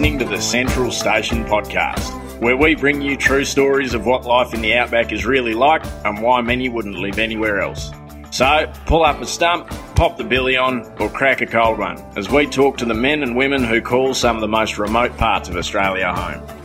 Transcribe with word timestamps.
listening 0.00 0.18
to 0.18 0.24
the 0.24 0.40
Central 0.40 0.90
Station 0.90 1.44
podcast, 1.44 2.40
where 2.40 2.56
we 2.56 2.74
bring 2.74 3.02
you 3.02 3.18
true 3.18 3.44
stories 3.44 3.92
of 3.92 4.06
what 4.06 4.24
life 4.24 4.54
in 4.54 4.62
the 4.62 4.72
outback 4.72 5.12
is 5.12 5.26
really 5.26 5.52
like 5.52 5.84
and 6.06 6.22
why 6.22 6.40
many 6.40 6.70
wouldn't 6.70 6.94
live 6.94 7.18
anywhere 7.18 7.60
else. 7.60 7.90
So, 8.30 8.72
pull 8.86 9.04
up 9.04 9.20
a 9.20 9.26
stump, 9.26 9.68
pop 9.96 10.16
the 10.16 10.24
billy 10.24 10.56
on, 10.56 10.90
or 10.98 11.10
crack 11.10 11.42
a 11.42 11.46
cold 11.46 11.78
one 11.78 11.98
as 12.16 12.30
we 12.30 12.46
talk 12.46 12.78
to 12.78 12.86
the 12.86 12.94
men 12.94 13.22
and 13.22 13.36
women 13.36 13.62
who 13.62 13.82
call 13.82 14.14
some 14.14 14.36
of 14.36 14.40
the 14.40 14.48
most 14.48 14.78
remote 14.78 15.14
parts 15.18 15.50
of 15.50 15.56
Australia 15.56 16.10
home. 16.14 16.59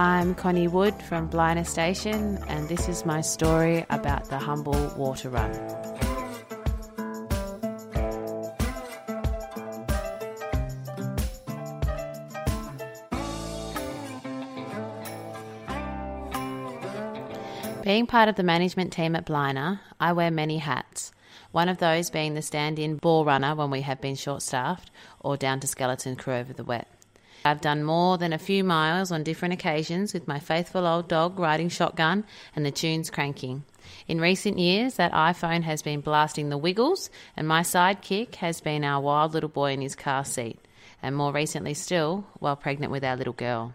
I'm 0.00 0.36
Connie 0.36 0.68
Wood 0.68 0.94
from 1.02 1.28
Blina 1.28 1.66
Station, 1.66 2.38
and 2.46 2.68
this 2.68 2.88
is 2.88 3.04
my 3.04 3.20
story 3.20 3.84
about 3.90 4.26
the 4.26 4.38
Humble 4.38 4.94
Water 4.96 5.28
Run. 5.28 5.50
Being 17.82 18.06
part 18.06 18.28
of 18.28 18.36
the 18.36 18.44
management 18.44 18.92
team 18.92 19.16
at 19.16 19.26
Blina, 19.26 19.80
I 19.98 20.12
wear 20.12 20.30
many 20.30 20.58
hats. 20.58 21.10
One 21.50 21.68
of 21.68 21.78
those 21.78 22.08
being 22.08 22.34
the 22.34 22.42
stand 22.42 22.78
in 22.78 22.98
bore 22.98 23.24
runner 23.24 23.56
when 23.56 23.72
we 23.72 23.80
have 23.80 24.00
been 24.00 24.14
short 24.14 24.42
staffed 24.42 24.92
or 25.18 25.36
down 25.36 25.58
to 25.58 25.66
skeleton 25.66 26.14
crew 26.14 26.34
over 26.34 26.52
the 26.52 26.62
wet. 26.62 26.86
I've 27.48 27.62
done 27.62 27.82
more 27.82 28.18
than 28.18 28.34
a 28.34 28.38
few 28.38 28.62
miles 28.62 29.10
on 29.10 29.22
different 29.22 29.54
occasions 29.54 30.12
with 30.12 30.28
my 30.28 30.38
faithful 30.38 30.86
old 30.86 31.08
dog 31.08 31.38
riding 31.38 31.70
shotgun 31.70 32.24
and 32.54 32.66
the 32.66 32.70
tunes 32.70 33.08
cranking. 33.08 33.64
In 34.06 34.20
recent 34.20 34.58
years, 34.58 34.96
that 34.96 35.12
iPhone 35.12 35.62
has 35.62 35.80
been 35.80 36.02
blasting 36.02 36.50
the 36.50 36.58
Wiggles, 36.58 37.08
and 37.38 37.48
my 37.48 37.62
sidekick 37.62 38.34
has 38.36 38.60
been 38.60 38.84
our 38.84 39.00
wild 39.00 39.32
little 39.32 39.48
boy 39.48 39.72
in 39.72 39.80
his 39.80 39.96
car 39.96 40.26
seat, 40.26 40.58
and 41.02 41.16
more 41.16 41.32
recently 41.32 41.72
still, 41.72 42.26
while 42.38 42.54
pregnant 42.54 42.92
with 42.92 43.02
our 43.02 43.16
little 43.16 43.32
girl. 43.32 43.72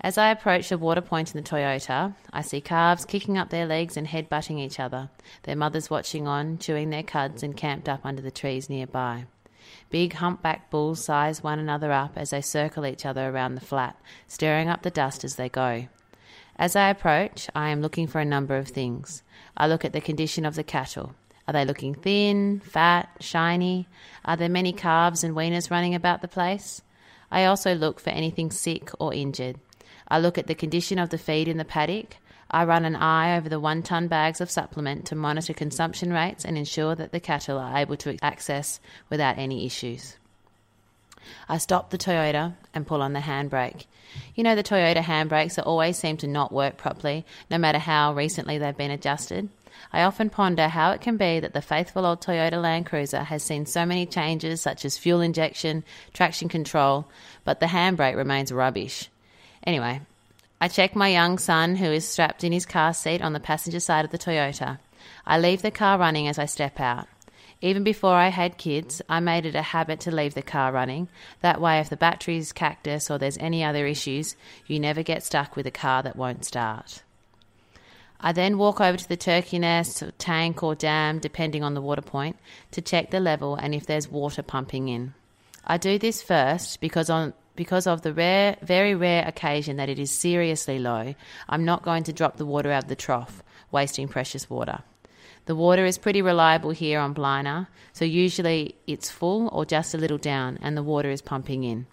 As 0.00 0.16
I 0.16 0.30
approach 0.30 0.68
the 0.68 0.78
water 0.78 1.00
point 1.00 1.34
in 1.34 1.42
the 1.42 1.48
Toyota, 1.48 2.14
I 2.32 2.42
see 2.42 2.60
calves 2.60 3.04
kicking 3.04 3.36
up 3.36 3.50
their 3.50 3.66
legs 3.66 3.96
and 3.96 4.06
head 4.06 4.28
butting 4.28 4.60
each 4.60 4.78
other, 4.78 5.10
their 5.42 5.56
mothers 5.56 5.90
watching 5.90 6.28
on, 6.28 6.58
chewing 6.58 6.90
their 6.90 7.02
cuds 7.02 7.42
and 7.42 7.56
camped 7.56 7.88
up 7.88 8.02
under 8.04 8.22
the 8.22 8.30
trees 8.30 8.70
nearby. 8.70 9.24
Big 9.90 10.14
humpback 10.14 10.70
bulls 10.70 11.04
size 11.04 11.42
one 11.42 11.58
another 11.58 11.92
up 11.92 12.12
as 12.16 12.30
they 12.30 12.40
circle 12.40 12.86
each 12.86 13.04
other 13.04 13.28
around 13.28 13.54
the 13.54 13.60
flat, 13.60 14.00
stirring 14.26 14.68
up 14.68 14.82
the 14.82 14.90
dust 14.90 15.24
as 15.24 15.36
they 15.36 15.48
go. 15.48 15.86
As 16.56 16.76
I 16.76 16.90
approach, 16.90 17.48
I 17.54 17.70
am 17.70 17.80
looking 17.80 18.06
for 18.06 18.20
a 18.20 18.24
number 18.24 18.56
of 18.56 18.68
things. 18.68 19.22
I 19.56 19.66
look 19.66 19.84
at 19.84 19.92
the 19.92 20.00
condition 20.00 20.44
of 20.44 20.54
the 20.54 20.62
cattle. 20.62 21.14
Are 21.48 21.52
they 21.52 21.64
looking 21.64 21.94
thin, 21.94 22.60
fat, 22.60 23.08
shiny? 23.18 23.88
Are 24.24 24.36
there 24.36 24.48
many 24.48 24.72
calves 24.72 25.24
and 25.24 25.34
weaners 25.34 25.70
running 25.70 25.94
about 25.94 26.22
the 26.22 26.28
place? 26.28 26.82
I 27.30 27.44
also 27.44 27.74
look 27.74 27.98
for 27.98 28.10
anything 28.10 28.50
sick 28.50 28.90
or 28.98 29.14
injured. 29.14 29.58
I 30.06 30.18
look 30.18 30.38
at 30.38 30.48
the 30.48 30.54
condition 30.54 30.98
of 30.98 31.10
the 31.10 31.18
feed 31.18 31.48
in 31.48 31.56
the 31.56 31.64
paddock. 31.64 32.16
I 32.50 32.64
run 32.64 32.84
an 32.84 32.96
eye 32.96 33.36
over 33.36 33.48
the 33.48 33.60
one 33.60 33.82
ton 33.82 34.08
bags 34.08 34.40
of 34.40 34.50
supplement 34.50 35.06
to 35.06 35.14
monitor 35.14 35.52
consumption 35.52 36.12
rates 36.12 36.44
and 36.44 36.58
ensure 36.58 36.94
that 36.96 37.12
the 37.12 37.20
cattle 37.20 37.58
are 37.58 37.76
able 37.76 37.96
to 37.98 38.16
access 38.22 38.80
without 39.08 39.38
any 39.38 39.66
issues. 39.66 40.16
I 41.48 41.58
stop 41.58 41.90
the 41.90 41.98
Toyota 41.98 42.54
and 42.74 42.86
pull 42.86 43.02
on 43.02 43.12
the 43.12 43.20
handbrake. 43.20 43.86
You 44.34 44.42
know, 44.42 44.56
the 44.56 44.64
Toyota 44.64 45.02
handbrakes 45.02 45.54
that 45.54 45.64
always 45.64 45.96
seem 45.96 46.16
to 46.18 46.26
not 46.26 46.52
work 46.52 46.76
properly, 46.76 47.24
no 47.50 47.58
matter 47.58 47.78
how 47.78 48.14
recently 48.14 48.58
they've 48.58 48.76
been 48.76 48.90
adjusted. 48.90 49.48
I 49.92 50.02
often 50.02 50.30
ponder 50.30 50.68
how 50.68 50.90
it 50.90 51.00
can 51.00 51.16
be 51.16 51.40
that 51.40 51.52
the 51.52 51.62
faithful 51.62 52.04
old 52.04 52.20
Toyota 52.20 52.60
Land 52.60 52.86
Cruiser 52.86 53.22
has 53.24 53.42
seen 53.42 53.66
so 53.66 53.86
many 53.86 54.06
changes, 54.06 54.60
such 54.60 54.84
as 54.84 54.98
fuel 54.98 55.20
injection, 55.20 55.84
traction 56.12 56.48
control, 56.48 57.06
but 57.44 57.60
the 57.60 57.66
handbrake 57.66 58.16
remains 58.16 58.52
rubbish. 58.52 59.08
Anyway, 59.64 60.00
I 60.60 60.68
check 60.68 60.94
my 60.94 61.08
young 61.08 61.38
son, 61.38 61.76
who 61.76 61.86
is 61.86 62.06
strapped 62.06 62.44
in 62.44 62.52
his 62.52 62.66
car 62.66 62.92
seat 62.92 63.22
on 63.22 63.32
the 63.32 63.40
passenger 63.40 63.80
side 63.80 64.04
of 64.04 64.10
the 64.10 64.18
Toyota. 64.18 64.78
I 65.26 65.38
leave 65.38 65.62
the 65.62 65.70
car 65.70 65.98
running 65.98 66.28
as 66.28 66.38
I 66.38 66.44
step 66.44 66.78
out. 66.78 67.08
Even 67.62 67.82
before 67.82 68.14
I 68.14 68.28
had 68.28 68.58
kids, 68.58 69.00
I 69.08 69.20
made 69.20 69.46
it 69.46 69.54
a 69.54 69.62
habit 69.62 70.00
to 70.00 70.10
leave 70.10 70.34
the 70.34 70.42
car 70.42 70.70
running. 70.70 71.08
That 71.40 71.60
way, 71.62 71.78
if 71.80 71.88
the 71.88 71.96
battery's 71.96 72.52
cactus 72.52 73.10
or 73.10 73.16
there's 73.16 73.38
any 73.38 73.64
other 73.64 73.86
issues, 73.86 74.36
you 74.66 74.78
never 74.78 75.02
get 75.02 75.22
stuck 75.22 75.56
with 75.56 75.66
a 75.66 75.70
car 75.70 76.02
that 76.02 76.16
won't 76.16 76.44
start. 76.44 77.02
I 78.20 78.32
then 78.32 78.58
walk 78.58 78.82
over 78.82 78.98
to 78.98 79.08
the 79.08 79.16
turkey 79.16 79.58
nest, 79.58 80.02
tank, 80.18 80.62
or 80.62 80.74
dam, 80.74 81.20
depending 81.20 81.64
on 81.64 81.72
the 81.72 81.80
water 81.80 82.02
point, 82.02 82.36
to 82.72 82.82
check 82.82 83.10
the 83.10 83.20
level 83.20 83.54
and 83.54 83.74
if 83.74 83.86
there's 83.86 84.10
water 84.10 84.42
pumping 84.42 84.88
in. 84.88 85.14
I 85.66 85.78
do 85.78 85.98
this 85.98 86.22
first 86.22 86.80
because 86.80 87.08
on 87.08 87.32
because 87.56 87.86
of 87.86 88.02
the 88.02 88.12
rare, 88.12 88.56
very 88.62 88.94
rare 88.94 89.26
occasion 89.26 89.76
that 89.76 89.88
it 89.88 89.98
is 89.98 90.10
seriously 90.10 90.78
low, 90.78 91.14
I'm 91.48 91.64
not 91.64 91.82
going 91.82 92.04
to 92.04 92.12
drop 92.12 92.36
the 92.36 92.46
water 92.46 92.70
out 92.70 92.84
of 92.84 92.88
the 92.88 92.96
trough, 92.96 93.42
wasting 93.70 94.08
precious 94.08 94.48
water. 94.48 94.80
The 95.46 95.56
water 95.56 95.84
is 95.84 95.98
pretty 95.98 96.22
reliable 96.22 96.70
here 96.70 97.00
on 97.00 97.14
Blina, 97.14 97.66
so 97.92 98.04
usually 98.04 98.76
it's 98.86 99.10
full 99.10 99.48
or 99.48 99.64
just 99.64 99.94
a 99.94 99.98
little 99.98 100.18
down, 100.18 100.58
and 100.62 100.76
the 100.76 100.82
water 100.82 101.10
is 101.10 101.22
pumping 101.22 101.64
in. 101.64 101.86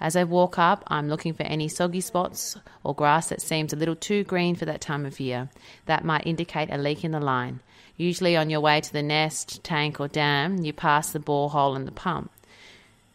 As 0.00 0.16
I 0.16 0.24
walk 0.24 0.58
up, 0.58 0.84
I'm 0.86 1.08
looking 1.08 1.34
for 1.34 1.42
any 1.42 1.68
soggy 1.68 2.00
spots 2.00 2.56
or 2.84 2.94
grass 2.94 3.28
that 3.28 3.42
seems 3.42 3.72
a 3.72 3.76
little 3.76 3.96
too 3.96 4.24
green 4.24 4.54
for 4.54 4.64
that 4.66 4.80
time 4.80 5.04
of 5.04 5.20
year. 5.20 5.50
That 5.86 6.04
might 6.04 6.26
indicate 6.26 6.70
a 6.70 6.78
leak 6.78 7.04
in 7.04 7.10
the 7.10 7.20
line. 7.20 7.60
Usually, 7.96 8.36
on 8.36 8.48
your 8.48 8.60
way 8.60 8.80
to 8.80 8.92
the 8.92 9.02
nest, 9.02 9.62
tank, 9.62 10.00
or 10.00 10.08
dam, 10.08 10.64
you 10.64 10.72
pass 10.72 11.10
the 11.10 11.18
borehole 11.18 11.76
and 11.76 11.86
the 11.86 11.92
pump. 11.92 12.30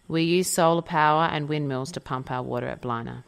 We 0.07 0.21
use 0.21 0.51
solar 0.51 0.83
power 0.83 1.23
and 1.23 1.49
windmills 1.49 1.91
to 1.93 1.99
pump 1.99 2.29
our 2.29 2.43
water 2.43 2.67
at 2.67 2.81
Blina. 2.81 3.23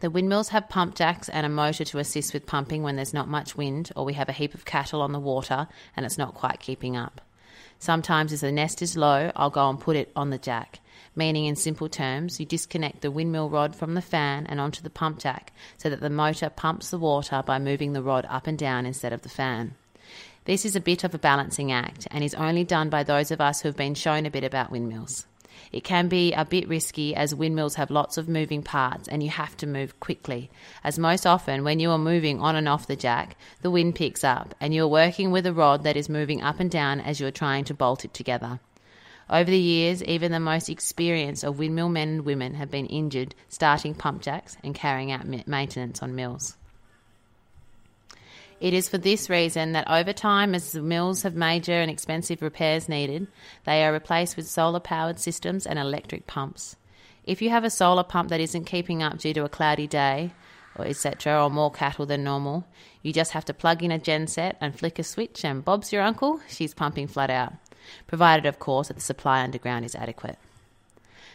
The 0.00 0.10
windmills 0.10 0.48
have 0.48 0.68
pump 0.68 0.94
jacks 0.94 1.28
and 1.28 1.44
a 1.44 1.50
motor 1.50 1.84
to 1.84 1.98
assist 1.98 2.32
with 2.32 2.46
pumping 2.46 2.82
when 2.82 2.96
there's 2.96 3.14
not 3.14 3.28
much 3.28 3.56
wind 3.56 3.92
or 3.94 4.04
we 4.04 4.14
have 4.14 4.28
a 4.28 4.32
heap 4.32 4.54
of 4.54 4.64
cattle 4.64 5.02
on 5.02 5.12
the 5.12 5.18
water 5.18 5.68
and 5.96 6.06
it's 6.06 6.18
not 6.18 6.34
quite 6.34 6.60
keeping 6.60 6.96
up. 6.96 7.20
Sometimes, 7.78 8.32
if 8.32 8.40
the 8.40 8.50
nest 8.50 8.80
is 8.80 8.96
low, 8.96 9.30
I'll 9.36 9.50
go 9.50 9.68
and 9.68 9.78
put 9.78 9.96
it 9.96 10.10
on 10.16 10.30
the 10.30 10.38
jack, 10.38 10.80
meaning, 11.14 11.44
in 11.44 11.56
simple 11.56 11.88
terms, 11.88 12.40
you 12.40 12.46
disconnect 12.46 13.02
the 13.02 13.10
windmill 13.10 13.50
rod 13.50 13.76
from 13.76 13.92
the 13.92 14.00
fan 14.00 14.46
and 14.46 14.60
onto 14.60 14.82
the 14.82 14.90
pump 14.90 15.18
jack 15.18 15.52
so 15.76 15.90
that 15.90 16.00
the 16.00 16.08
motor 16.08 16.48
pumps 16.48 16.90
the 16.90 16.98
water 16.98 17.42
by 17.44 17.58
moving 17.58 17.92
the 17.92 18.02
rod 18.02 18.26
up 18.30 18.46
and 18.46 18.58
down 18.58 18.86
instead 18.86 19.12
of 19.12 19.22
the 19.22 19.28
fan. 19.28 19.74
This 20.46 20.64
is 20.64 20.76
a 20.76 20.80
bit 20.80 21.04
of 21.04 21.14
a 21.14 21.18
balancing 21.18 21.72
act 21.72 22.08
and 22.10 22.24
is 22.24 22.34
only 22.34 22.64
done 22.64 22.88
by 22.88 23.02
those 23.02 23.30
of 23.30 23.40
us 23.40 23.60
who 23.60 23.68
have 23.68 23.76
been 23.76 23.94
shown 23.94 24.24
a 24.24 24.30
bit 24.30 24.44
about 24.44 24.70
windmills. 24.70 25.26
It 25.74 25.82
can 25.82 26.06
be 26.06 26.32
a 26.32 26.44
bit 26.44 26.68
risky 26.68 27.16
as 27.16 27.34
windmills 27.34 27.74
have 27.74 27.90
lots 27.90 28.16
of 28.16 28.28
moving 28.28 28.62
parts 28.62 29.08
and 29.08 29.24
you 29.24 29.30
have 29.30 29.56
to 29.56 29.66
move 29.66 29.98
quickly, 29.98 30.48
as 30.84 31.00
most 31.00 31.26
often 31.26 31.64
when 31.64 31.80
you 31.80 31.90
are 31.90 31.98
moving 31.98 32.40
on 32.40 32.54
and 32.54 32.68
off 32.68 32.86
the 32.86 32.94
jack, 32.94 33.36
the 33.60 33.72
wind 33.72 33.96
picks 33.96 34.22
up 34.22 34.54
and 34.60 34.72
you 34.72 34.84
are 34.84 34.88
working 34.88 35.32
with 35.32 35.44
a 35.46 35.52
rod 35.52 35.82
that 35.82 35.96
is 35.96 36.08
moving 36.08 36.40
up 36.40 36.60
and 36.60 36.70
down 36.70 37.00
as 37.00 37.18
you 37.18 37.26
are 37.26 37.32
trying 37.32 37.64
to 37.64 37.74
bolt 37.74 38.04
it 38.04 38.14
together. 38.14 38.60
Over 39.28 39.50
the 39.50 39.58
years, 39.58 40.00
even 40.04 40.30
the 40.30 40.38
most 40.38 40.68
experienced 40.68 41.42
of 41.42 41.58
windmill 41.58 41.88
men 41.88 42.08
and 42.08 42.24
women 42.24 42.54
have 42.54 42.70
been 42.70 42.86
injured 42.86 43.34
starting 43.48 43.96
pump 43.96 44.22
jacks 44.22 44.56
and 44.62 44.76
carrying 44.76 45.10
out 45.10 45.26
maintenance 45.26 46.04
on 46.04 46.14
mills. 46.14 46.56
It 48.64 48.72
is 48.72 48.88
for 48.88 48.96
this 48.96 49.28
reason 49.28 49.72
that 49.72 49.90
over 49.90 50.14
time, 50.14 50.54
as 50.54 50.72
the 50.72 50.80
mills 50.80 51.20
have 51.20 51.34
major 51.34 51.74
and 51.74 51.90
expensive 51.90 52.40
repairs 52.40 52.88
needed, 52.88 53.26
they 53.66 53.84
are 53.84 53.92
replaced 53.92 54.38
with 54.38 54.48
solar 54.48 54.80
powered 54.80 55.20
systems 55.20 55.66
and 55.66 55.78
electric 55.78 56.26
pumps. 56.26 56.74
If 57.24 57.42
you 57.42 57.50
have 57.50 57.64
a 57.64 57.68
solar 57.68 58.04
pump 58.04 58.30
that 58.30 58.40
isn't 58.40 58.64
keeping 58.64 59.02
up 59.02 59.18
due 59.18 59.34
to 59.34 59.44
a 59.44 59.50
cloudy 59.50 59.86
day, 59.86 60.32
or 60.76 60.86
etc., 60.86 61.44
or 61.44 61.50
more 61.50 61.70
cattle 61.70 62.06
than 62.06 62.24
normal, 62.24 62.66
you 63.02 63.12
just 63.12 63.32
have 63.32 63.44
to 63.44 63.52
plug 63.52 63.82
in 63.82 63.92
a 63.92 63.98
genset 63.98 64.54
and 64.62 64.74
flick 64.74 64.98
a 64.98 65.04
switch, 65.04 65.44
and 65.44 65.62
Bob's 65.62 65.92
your 65.92 66.00
uncle, 66.00 66.40
she's 66.48 66.72
pumping 66.72 67.06
flat 67.06 67.28
out, 67.28 67.52
provided, 68.06 68.46
of 68.46 68.60
course, 68.60 68.88
that 68.88 68.94
the 68.94 69.02
supply 69.02 69.42
underground 69.42 69.84
is 69.84 69.94
adequate. 69.94 70.38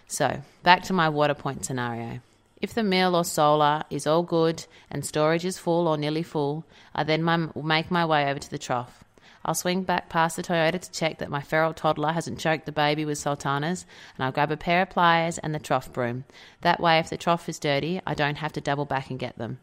So, 0.08 0.42
back 0.64 0.82
to 0.86 0.94
my 0.94 1.10
water 1.10 1.36
point 1.36 1.64
scenario. 1.64 2.22
If 2.62 2.74
the 2.74 2.84
mill 2.84 3.16
or 3.16 3.24
solar 3.24 3.84
is 3.90 4.06
all 4.06 4.24
good 4.24 4.66
and 4.92 5.06
storage 5.06 5.46
is 5.46 5.58
full 5.58 5.88
or 5.88 5.98
nearly 5.98 6.24
full, 6.24 6.66
I 6.94 7.04
then 7.06 7.24
make 7.56 7.90
my 7.90 8.06
way 8.06 8.30
over 8.30 8.40
to 8.40 8.50
the 8.50 8.58
trough. 8.58 9.06
I'll 9.46 9.56
swing 9.56 9.84
back 9.84 10.10
past 10.10 10.36
the 10.36 10.44
Toyota 10.44 10.82
to 10.82 10.92
check 10.92 11.20
that 11.20 11.30
my 11.30 11.42
feral 11.42 11.74
toddler 11.74 12.12
hasn't 12.12 12.40
choked 12.40 12.66
the 12.66 12.74
baby 12.74 13.06
with 13.06 13.18
sultanas, 13.18 13.86
and 14.18 14.26
I'll 14.26 14.34
grab 14.34 14.52
a 14.52 14.58
pair 14.58 14.82
of 14.82 14.90
pliers 14.90 15.38
and 15.38 15.56
the 15.56 15.60
trough 15.60 15.94
broom. 15.94 16.26
That 16.60 16.82
way, 16.82 17.00
if 17.00 17.10
the 17.10 17.16
trough 17.16 17.48
is 17.48 17.60
dirty, 17.60 18.02
I 18.06 18.14
don't 18.14 18.40
have 18.40 18.52
to 18.54 18.62
double 18.62 18.84
back 18.84 19.10
and 19.10 19.18
get 19.18 19.38
them. 19.38 19.60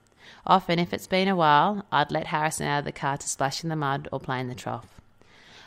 Often, 0.47 0.79
if 0.79 0.95
it's 0.95 1.07
been 1.07 1.29
a 1.29 1.37
while, 1.37 1.85
I'd 1.93 2.11
let 2.11 2.29
Harrison 2.29 2.67
out 2.67 2.79
of 2.79 2.85
the 2.87 2.93
car 2.93 3.19
to 3.19 3.29
splash 3.29 3.63
in 3.63 3.69
the 3.69 3.77
mud 3.77 4.09
or 4.11 4.19
play 4.19 4.41
in 4.41 4.49
the 4.49 4.55
trough. 4.55 4.89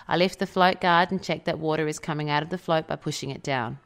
I 0.07 0.17
lift 0.17 0.39
the 0.39 0.47
float 0.47 0.81
guard 0.81 1.11
and 1.11 1.21
check 1.21 1.45
that 1.45 1.59
water 1.59 1.87
is 1.87 1.99
coming 1.99 2.31
out 2.31 2.41
of 2.41 2.49
the 2.49 2.57
float 2.57 2.87
by 2.87 2.95
pushing 2.95 3.29
it 3.29 3.43
down. 3.43 3.77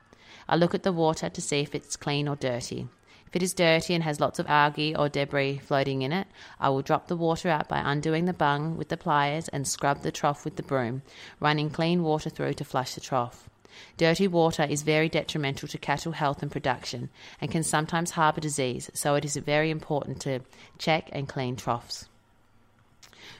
I 0.47 0.55
look 0.55 0.73
at 0.73 0.83
the 0.83 0.93
water 0.93 1.29
to 1.29 1.41
see 1.41 1.59
if 1.59 1.75
it's 1.75 1.97
clean 1.97 2.29
or 2.29 2.37
dirty. 2.37 2.87
If 3.33 3.37
it 3.37 3.45
is 3.45 3.55
dirty 3.55 3.95
and 3.95 4.03
has 4.03 4.19
lots 4.19 4.37
of 4.37 4.45
algae 4.47 4.95
or 4.95 5.09
debris 5.09 5.57
floating 5.57 6.03
in 6.03 6.13
it, 6.13 6.27
I 6.59 6.69
will 6.69 6.83
drop 6.83 7.07
the 7.07 7.15
water 7.15 7.49
out 7.49 7.67
by 7.67 7.81
undoing 7.83 8.25
the 8.25 8.31
bung 8.31 8.77
with 8.77 8.89
the 8.89 8.95
pliers 8.95 9.47
and 9.47 9.67
scrub 9.67 10.03
the 10.03 10.11
trough 10.11 10.45
with 10.45 10.55
the 10.55 10.61
broom, 10.61 11.01
running 11.39 11.71
clean 11.71 12.03
water 12.03 12.29
through 12.29 12.53
to 12.53 12.63
flush 12.63 12.93
the 12.93 13.01
trough. 13.01 13.49
Dirty 13.97 14.27
water 14.27 14.67
is 14.69 14.83
very 14.83 15.09
detrimental 15.09 15.67
to 15.69 15.79
cattle 15.79 16.11
health 16.11 16.43
and 16.43 16.51
production 16.51 17.09
and 17.41 17.49
can 17.49 17.63
sometimes 17.63 18.11
harbour 18.11 18.39
disease, 18.39 18.91
so 18.93 19.15
it 19.15 19.25
is 19.25 19.35
very 19.37 19.71
important 19.71 20.21
to 20.21 20.41
check 20.77 21.09
and 21.11 21.27
clean 21.27 21.55
troughs. 21.55 22.07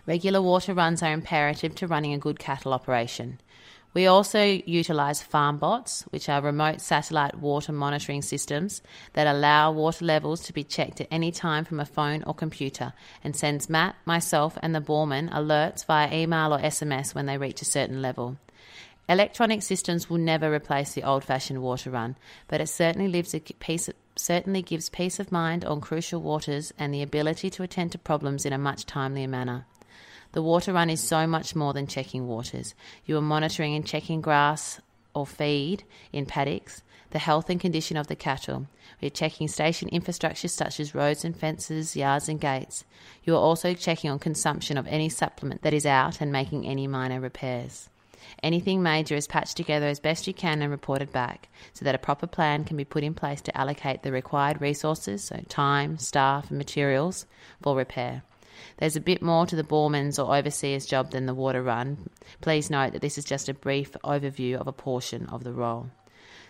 Regular 0.07 0.41
water 0.41 0.73
runs 0.73 1.03
are 1.03 1.13
imperative 1.13 1.75
to 1.75 1.87
running 1.87 2.13
a 2.13 2.17
good 2.17 2.39
cattle 2.39 2.73
operation. 2.73 3.39
We 3.93 4.07
also 4.07 4.43
utilise 4.43 5.23
Farmbots, 5.23 6.03
which 6.11 6.27
are 6.27 6.41
remote 6.41 6.81
satellite 6.81 7.37
water 7.37 7.71
monitoring 7.71 8.23
systems 8.23 8.81
that 9.13 9.27
allow 9.27 9.71
water 9.71 10.03
levels 10.03 10.41
to 10.41 10.53
be 10.53 10.63
checked 10.63 10.99
at 10.99 11.07
any 11.11 11.31
time 11.31 11.63
from 11.63 11.79
a 11.79 11.85
phone 11.85 12.23
or 12.23 12.33
computer 12.33 12.93
and 13.23 13.35
sends 13.35 13.69
Matt, 13.69 13.95
myself, 14.05 14.57
and 14.63 14.73
the 14.73 14.81
boreman 14.81 15.29
alerts 15.29 15.85
via 15.85 16.11
email 16.11 16.53
or 16.53 16.59
SMS 16.59 17.13
when 17.13 17.27
they 17.27 17.37
reach 17.37 17.61
a 17.61 17.65
certain 17.65 18.01
level. 18.01 18.37
Electronic 19.07 19.61
systems 19.61 20.09
will 20.09 20.17
never 20.17 20.51
replace 20.51 20.93
the 20.93 21.03
old-fashioned 21.03 21.61
water 21.61 21.91
run, 21.91 22.15
but 22.47 22.61
it 22.61 22.67
certainly 22.67 23.07
lives 23.07 23.35
a 23.35 23.39
piece 23.39 23.89
certainly 24.15 24.61
gives 24.61 24.89
peace 24.89 25.19
of 25.19 25.31
mind 25.31 25.65
on 25.65 25.81
crucial 25.81 26.21
waters 26.21 26.71
and 26.77 26.93
the 26.93 27.01
ability 27.01 27.49
to 27.49 27.63
attend 27.63 27.91
to 27.91 27.97
problems 27.97 28.45
in 28.45 28.53
a 28.53 28.57
much 28.57 28.85
timelier 28.85 29.27
manner. 29.27 29.65
The 30.33 30.41
water 30.41 30.73
run 30.73 30.89
is 30.89 30.99
so 30.99 31.25
much 31.25 31.55
more 31.55 31.73
than 31.73 31.87
checking 31.87 32.27
waters. 32.27 32.75
You 33.05 33.17
are 33.17 33.21
monitoring 33.21 33.75
and 33.75 33.85
checking 33.85 34.19
grass 34.19 34.81
or 35.13 35.27
feed 35.27 35.83
in 36.11 36.25
paddocks, 36.25 36.81
the 37.11 37.19
health 37.19 37.51
and 37.51 37.61
condition 37.61 37.97
of 37.97 38.07
the 38.07 38.15
cattle. 38.15 38.67
Are 39.03 39.09
checking 39.09 39.47
station 39.47 39.89
infrastructure 39.89 40.47
such 40.47 40.79
as 40.79 40.95
roads 40.95 41.23
and 41.23 41.37
fences, 41.37 41.95
yards 41.95 42.29
and 42.29 42.39
gates. 42.41 42.83
You 43.23 43.35
are 43.35 43.39
also 43.39 43.73
checking 43.73 44.09
on 44.09 44.17
consumption 44.17 44.77
of 44.77 44.87
any 44.87 45.09
supplement 45.09 45.61
that 45.61 45.73
is 45.73 45.85
out 45.85 46.19
and 46.19 46.31
making 46.31 46.65
any 46.65 46.87
minor 46.87 47.19
repairs. 47.19 47.89
Anything 48.41 48.81
major 48.81 49.15
is 49.15 49.27
patched 49.27 49.57
together 49.57 49.85
as 49.85 49.99
best 49.99 50.25
you 50.25 50.33
can 50.33 50.61
and 50.61 50.71
reported 50.71 51.11
back 51.11 51.49
so 51.73 51.85
that 51.85 51.95
a 51.95 51.99
proper 51.99 52.25
plan 52.25 52.63
can 52.63 52.77
be 52.77 52.85
put 52.85 53.03
in 53.03 53.13
place 53.13 53.41
to 53.41 53.57
allocate 53.57 54.01
the 54.01 54.11
required 54.11 54.61
resources, 54.61 55.25
so 55.25 55.43
time, 55.49 55.97
staff, 55.97 56.49
and 56.49 56.57
materials 56.57 57.27
for 57.61 57.75
repair. 57.75 58.23
There's 58.77 58.95
a 58.95 59.01
bit 59.01 59.21
more 59.21 59.45
to 59.45 59.55
the 59.55 59.63
boreman's 59.63 60.19
or 60.19 60.35
overseer's 60.35 60.85
job 60.85 61.11
than 61.11 61.25
the 61.25 61.33
water 61.33 61.63
run. 61.63 62.09
Please 62.41 62.69
note 62.69 62.93
that 62.93 63.01
this 63.01 63.17
is 63.17 63.25
just 63.25 63.49
a 63.49 63.53
brief 63.53 63.93
overview 64.03 64.55
of 64.55 64.67
a 64.67 64.73
portion 64.73 65.25
of 65.27 65.43
the 65.43 65.53
role. 65.53 65.89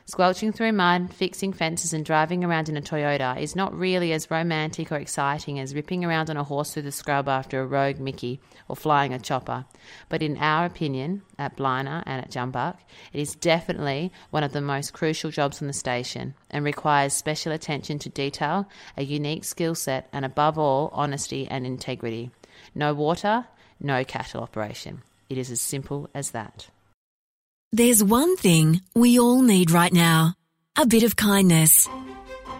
Squelching 0.05 0.51
through 0.51 0.73
mud, 0.73 1.13
fixing 1.13 1.53
fences, 1.53 1.93
and 1.93 2.05
driving 2.05 2.43
around 2.43 2.67
in 2.67 2.75
a 2.75 2.81
Toyota 2.81 3.39
is 3.39 3.55
not 3.55 3.73
really 3.73 4.11
as 4.11 4.29
romantic 4.29 4.91
or 4.91 4.97
exciting 4.97 5.59
as 5.59 5.73
ripping 5.73 6.03
around 6.03 6.29
on 6.29 6.35
a 6.35 6.43
horse 6.43 6.73
through 6.73 6.83
the 6.83 6.91
scrub 6.91 7.29
after 7.29 7.61
a 7.61 7.65
rogue 7.65 7.99
Mickey 7.99 8.41
or 8.67 8.75
flying 8.75 9.13
a 9.13 9.19
chopper. 9.19 9.63
But 10.09 10.21
in 10.21 10.37
our 10.37 10.65
opinion, 10.65 11.21
at 11.39 11.55
Blina 11.55 12.03
and 12.05 12.21
at 12.21 12.29
Jumbuck, 12.29 12.79
it 13.13 13.21
is 13.21 13.33
definitely 13.33 14.11
one 14.29 14.43
of 14.43 14.51
the 14.51 14.59
most 14.59 14.91
crucial 14.91 15.31
jobs 15.31 15.61
on 15.61 15.67
the 15.67 15.73
station 15.73 16.33
and 16.51 16.65
requires 16.65 17.13
special 17.13 17.53
attention 17.53 17.97
to 17.99 18.09
detail, 18.09 18.67
a 18.97 19.03
unique 19.05 19.45
skill 19.45 19.73
set, 19.73 20.09
and 20.11 20.25
above 20.25 20.57
all, 20.57 20.89
honesty 20.91 21.47
and 21.49 21.65
integrity. 21.65 22.29
No 22.75 22.93
water, 22.93 23.45
no 23.79 24.03
cattle 24.03 24.41
operation. 24.41 25.01
It 25.29 25.37
is 25.37 25.49
as 25.49 25.61
simple 25.61 26.09
as 26.13 26.31
that. 26.31 26.67
There's 27.75 28.03
one 28.03 28.37
thing 28.37 28.81
we 28.93 29.19
all 29.19 29.41
need 29.41 29.71
right 29.71 29.91
now 29.91 30.35
a 30.77 30.85
bit 30.85 31.01
of 31.01 31.15
kindness. 31.15 31.89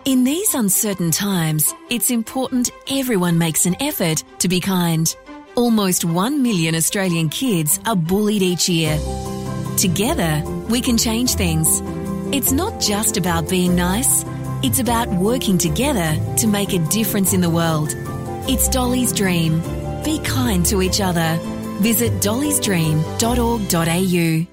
In 0.05 0.23
these 0.23 0.55
uncertain 0.55 1.11
times, 1.11 1.71
it's 1.91 2.09
important 2.09 2.71
everyone 2.89 3.37
makes 3.37 3.67
an 3.67 3.75
effort 3.79 4.23
to 4.39 4.47
be 4.47 4.59
kind. 4.59 5.15
Almost 5.53 6.03
1 6.03 6.41
million 6.41 6.73
Australian 6.73 7.29
kids 7.29 7.79
are 7.85 7.95
bullied 7.95 8.41
each 8.41 8.67
year. 8.67 8.97
Together, 9.77 10.41
we 10.67 10.81
can 10.81 10.97
change 10.97 11.35
things. 11.35 11.83
It's 12.35 12.51
not 12.51 12.81
just 12.81 13.15
about 13.15 13.47
being 13.47 13.75
nice, 13.75 14.25
it's 14.63 14.79
about 14.79 15.09
working 15.09 15.59
together 15.59 16.17
to 16.37 16.47
make 16.47 16.73
a 16.73 16.79
difference 16.87 17.33
in 17.33 17.41
the 17.41 17.51
world. 17.51 17.93
It's 18.49 18.67
Dolly's 18.67 19.13
dream. 19.13 19.61
Be 20.03 20.17
kind 20.23 20.65
to 20.65 20.81
each 20.81 21.01
other. 21.01 21.37
Visit 21.81 22.13
dollysdream.org.au. 22.13 24.52